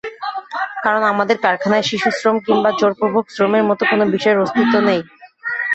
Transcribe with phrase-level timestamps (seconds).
[0.83, 5.01] কারণ আমাদের কারখানায় শিশুশ্রম কিংবা জোরপূর্বক শ্রমের মতো কোনো বিষয়ের অস্তিত্ব নেই।